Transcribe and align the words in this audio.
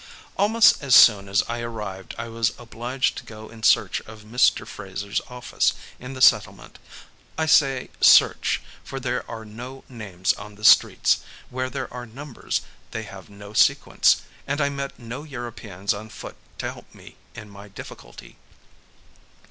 Almost 0.35 0.81
as 0.81 0.95
soon 0.95 1.29
as 1.29 1.43
I 1.47 1.59
arrived 1.59 2.15
I 2.17 2.27
was 2.27 2.53
obliged 2.57 3.19
to 3.19 3.23
go 3.23 3.49
in 3.49 3.61
search 3.61 4.01
of 4.07 4.23
Mr. 4.23 4.65
Fraser's 4.65 5.21
office 5.29 5.73
in 5.99 6.13
the 6.15 6.23
settlement; 6.23 6.79
I 7.37 7.45
say 7.45 7.91
search, 8.01 8.63
for 8.83 8.99
there 8.99 9.23
are 9.29 9.45
no 9.45 9.83
names 9.87 10.33
on 10.33 10.55
the 10.55 10.65
streets; 10.65 11.19
where 11.51 11.69
there 11.69 11.93
are 11.93 12.07
numbers 12.07 12.61
they 12.89 13.03
have 13.03 13.29
no 13.29 13.53
sequence, 13.53 14.23
and 14.47 14.59
I 14.59 14.69
met 14.69 14.97
no 14.97 15.21
Europeans 15.21 15.93
on 15.93 16.09
foot 16.09 16.35
to 16.57 16.71
help 16.71 16.95
me 16.95 17.15
in 17.35 17.47
my 17.51 17.67
difficulty. 17.67 18.37